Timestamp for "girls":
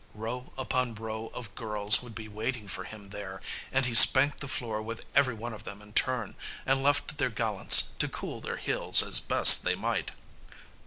1.53-2.01